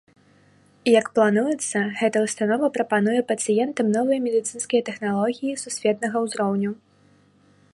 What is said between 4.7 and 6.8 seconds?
тэхналогіі сусветнага ўзроўню.